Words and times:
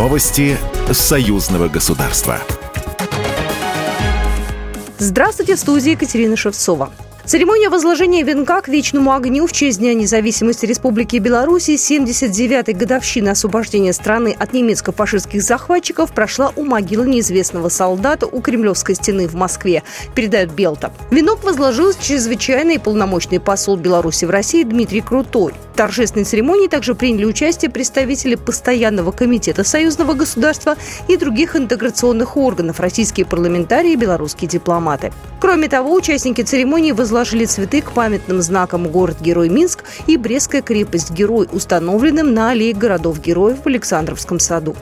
Новости 0.00 0.56
союзного 0.92 1.68
государства. 1.68 2.40
Здравствуйте, 4.96 5.56
в 5.56 5.58
студии 5.58 5.90
Екатерина 5.90 6.38
Шевцова. 6.38 6.90
Церемония 7.30 7.68
возложения 7.68 8.24
венка 8.24 8.60
к 8.60 8.66
вечному 8.66 9.12
огню 9.12 9.46
в 9.46 9.52
честь 9.52 9.78
Дня 9.78 9.94
независимости 9.94 10.66
Республики 10.66 11.18
Беларусь 11.18 11.68
79-й 11.68 12.72
годовщины 12.72 13.28
освобождения 13.28 13.92
страны 13.92 14.34
от 14.36 14.52
немецко-фашистских 14.52 15.40
захватчиков 15.40 16.12
прошла 16.12 16.52
у 16.56 16.64
могилы 16.64 17.06
неизвестного 17.06 17.68
солдата 17.68 18.26
у 18.26 18.40
Кремлевской 18.40 18.96
стены 18.96 19.28
в 19.28 19.34
Москве, 19.34 19.84
передает 20.16 20.50
Белта. 20.50 20.92
Венок 21.12 21.44
возложил 21.44 21.92
чрезвычайный 21.92 22.74
и 22.74 22.78
полномочный 22.78 23.38
посол 23.38 23.76
Беларуси 23.76 24.24
в 24.24 24.30
России 24.30 24.64
Дмитрий 24.64 25.00
Крутой. 25.00 25.54
В 25.72 25.76
торжественной 25.76 26.24
церемонии 26.24 26.66
также 26.66 26.96
приняли 26.96 27.26
участие 27.26 27.70
представители 27.70 28.34
Постоянного 28.34 29.12
комитета 29.12 29.62
союзного 29.62 30.14
государства 30.14 30.74
и 31.06 31.16
других 31.16 31.54
интеграционных 31.54 32.36
органов, 32.36 32.80
российские 32.80 33.24
парламентарии 33.24 33.92
и 33.92 33.96
белорусские 33.96 34.48
дипломаты. 34.48 35.12
Кроме 35.40 35.68
того, 35.68 35.94
участники 35.94 36.42
церемонии 36.42 36.92
возложили 36.92 37.46
цветы 37.46 37.80
к 37.80 37.92
памятным 37.92 38.42
знакам 38.42 38.88
город-герой 38.88 39.48
Минск 39.48 39.84
и 40.06 40.18
Брестская 40.18 40.60
крепость-герой, 40.60 41.48
установленным 41.50 42.34
на 42.34 42.50
аллее 42.50 42.74
городов-героев 42.74 43.58
в 43.64 43.66
Александровском 43.66 44.38
саду. 44.38 44.76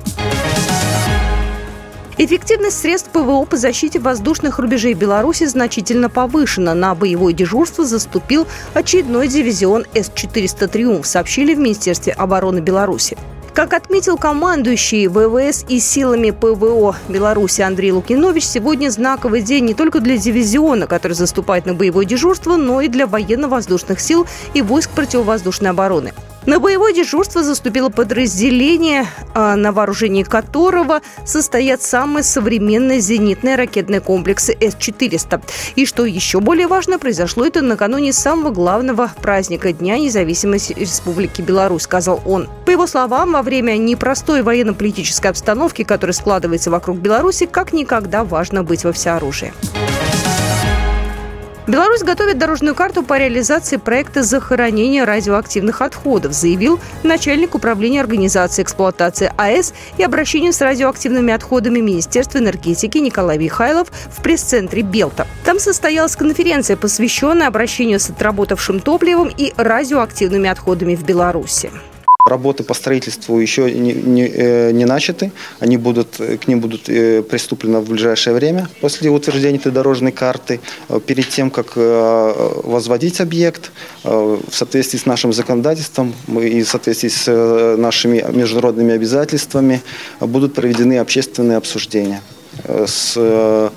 Эффективность 2.20 2.80
средств 2.80 3.10
ПВО 3.10 3.44
по 3.44 3.56
защите 3.56 4.00
воздушных 4.00 4.58
рубежей 4.58 4.94
Беларуси 4.94 5.44
значительно 5.44 6.10
повышена. 6.10 6.74
На 6.74 6.96
боевое 6.96 7.32
дежурство 7.32 7.84
заступил 7.84 8.48
очередной 8.74 9.28
дивизион 9.28 9.86
С-400 9.94 10.66
«Триумф», 10.66 11.06
сообщили 11.06 11.54
в 11.54 11.60
Министерстве 11.60 12.12
обороны 12.12 12.58
Беларуси. 12.58 13.16
Как 13.58 13.72
отметил 13.74 14.16
командующий 14.16 15.08
ВВС 15.08 15.64
и 15.68 15.80
силами 15.80 16.30
ПВО 16.30 16.94
Беларуси 17.08 17.60
Андрей 17.60 17.90
Лукинович, 17.90 18.44
сегодня 18.44 18.88
знаковый 18.88 19.42
день 19.42 19.64
не 19.64 19.74
только 19.74 19.98
для 19.98 20.16
дивизиона, 20.16 20.86
который 20.86 21.14
заступает 21.14 21.66
на 21.66 21.74
боевое 21.74 22.04
дежурство, 22.04 22.54
но 22.54 22.80
и 22.80 22.86
для 22.86 23.08
военно-воздушных 23.08 23.98
сил 23.98 24.28
и 24.54 24.62
войск 24.62 24.90
противовоздушной 24.90 25.70
обороны. 25.70 26.12
На 26.48 26.60
боевое 26.60 26.94
дежурство 26.94 27.42
заступило 27.42 27.90
подразделение, 27.90 29.04
а, 29.34 29.54
на 29.54 29.70
вооружении 29.70 30.22
которого 30.22 31.02
состоят 31.26 31.82
самые 31.82 32.24
современные 32.24 33.00
зенитные 33.00 33.54
ракетные 33.54 34.00
комплексы 34.00 34.56
С-400. 34.58 35.42
И 35.76 35.84
что 35.84 36.06
еще 36.06 36.40
более 36.40 36.66
важно, 36.66 36.98
произошло 36.98 37.44
это 37.44 37.60
накануне 37.60 38.14
самого 38.14 38.50
главного 38.50 39.10
праздника 39.20 39.74
Дня 39.74 39.98
независимости 39.98 40.72
Республики 40.72 41.42
Беларусь, 41.42 41.82
сказал 41.82 42.22
он. 42.24 42.48
По 42.64 42.70
его 42.70 42.86
словам, 42.86 43.32
во 43.32 43.42
время 43.42 43.76
непростой 43.76 44.40
военно-политической 44.40 45.26
обстановки, 45.26 45.84
которая 45.84 46.14
складывается 46.14 46.70
вокруг 46.70 46.96
Беларуси, 46.96 47.44
как 47.44 47.74
никогда 47.74 48.24
важно 48.24 48.64
быть 48.64 48.84
во 48.84 48.92
всеоружии. 48.92 49.52
Беларусь 51.68 52.02
готовит 52.02 52.38
дорожную 52.38 52.74
карту 52.74 53.02
по 53.02 53.18
реализации 53.18 53.76
проекта 53.76 54.22
захоронения 54.22 55.04
радиоактивных 55.04 55.82
отходов, 55.82 56.32
заявил 56.32 56.80
начальник 57.02 57.54
управления 57.54 58.00
организации 58.00 58.62
эксплуатации 58.62 59.30
АЭС 59.36 59.74
и 59.98 60.02
обращения 60.02 60.52
с 60.52 60.62
радиоактивными 60.62 61.30
отходами 61.30 61.80
Министерства 61.80 62.38
энергетики 62.38 62.96
Николай 62.96 63.36
Михайлов 63.36 63.88
в 64.10 64.22
пресс-центре 64.22 64.80
Белта. 64.80 65.26
Там 65.44 65.58
состоялась 65.58 66.16
конференция, 66.16 66.78
посвященная 66.78 67.48
обращению 67.48 68.00
с 68.00 68.08
отработавшим 68.08 68.80
топливом 68.80 69.28
и 69.28 69.52
радиоактивными 69.58 70.48
отходами 70.48 70.96
в 70.96 71.04
Беларуси. 71.04 71.70
Работы 72.28 72.62
по 72.62 72.74
строительству 72.74 73.38
еще 73.38 73.72
не, 73.72 73.92
не, 73.92 74.26
э, 74.26 74.70
не 74.72 74.84
начаты. 74.84 75.32
Они 75.60 75.76
будут, 75.76 76.16
к 76.16 76.48
ним 76.48 76.60
будут 76.60 76.88
э, 76.88 77.22
приступлено 77.22 77.80
в 77.80 77.88
ближайшее 77.88 78.34
время 78.34 78.68
после 78.80 79.10
утверждения 79.10 79.58
этой 79.58 79.72
дорожной 79.72 80.12
карты. 80.12 80.60
Э, 80.88 81.00
перед 81.04 81.28
тем, 81.28 81.50
как 81.50 81.76
возводить 81.76 83.20
объект, 83.20 83.70
в 84.04 84.52
соответствии 84.52 84.98
с 84.98 85.06
нашим 85.06 85.32
законодательством 85.32 86.14
и 86.28 86.62
в 86.62 86.68
соответствии 86.68 87.08
с 87.08 87.76
нашими 87.76 88.24
международными 88.32 88.94
обязательствами 88.94 89.82
будут 90.20 90.54
проведены 90.54 90.98
общественные 90.98 91.56
обсуждения 91.58 92.20
с 92.86 93.70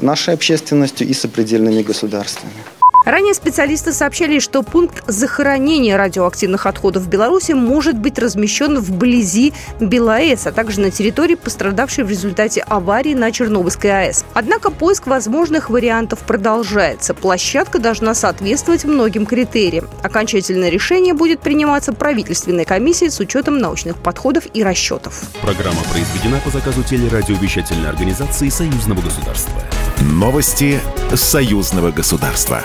нашей 0.00 0.34
общественностью 0.34 1.06
и 1.06 1.12
с 1.12 1.24
определенными 1.24 1.82
государствами. 1.82 2.77
Ранее 3.08 3.32
специалисты 3.32 3.94
сообщали, 3.94 4.38
что 4.38 4.62
пункт 4.62 5.02
захоронения 5.06 5.96
радиоактивных 5.96 6.66
отходов 6.66 7.04
в 7.04 7.08
Беларуси 7.08 7.52
может 7.52 7.96
быть 7.96 8.18
размещен 8.18 8.78
вблизи 8.78 9.54
БелАЭС, 9.80 10.48
а 10.48 10.52
также 10.52 10.82
на 10.82 10.90
территории, 10.90 11.34
пострадавшей 11.34 12.04
в 12.04 12.10
результате 12.10 12.60
аварии 12.60 13.14
на 13.14 13.32
Чернобыльской 13.32 14.08
АЭС. 14.08 14.26
Однако 14.34 14.70
поиск 14.70 15.06
возможных 15.06 15.70
вариантов 15.70 16.18
продолжается. 16.18 17.14
Площадка 17.14 17.78
должна 17.78 18.12
соответствовать 18.12 18.84
многим 18.84 19.24
критериям. 19.24 19.88
Окончательное 20.02 20.68
решение 20.68 21.14
будет 21.14 21.40
приниматься 21.40 21.94
правительственной 21.94 22.66
комиссией 22.66 23.10
с 23.10 23.18
учетом 23.20 23.56
научных 23.56 23.96
подходов 23.96 24.44
и 24.52 24.62
расчетов. 24.62 25.22
Программа 25.40 25.80
произведена 25.90 26.40
по 26.44 26.50
заказу 26.50 26.82
телерадиовещательной 26.82 27.88
организации 27.88 28.50
Союзного 28.50 29.00
государства. 29.00 29.62
Новости 30.02 30.78
Союзного 31.14 31.90
государства. 31.90 32.62